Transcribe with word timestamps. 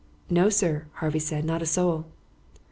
"No, 0.31 0.49
sir," 0.49 0.87
Harvey 0.93 1.19
said, 1.19 1.45
"not 1.45 1.61
a 1.61 1.67
soul." 1.67 2.07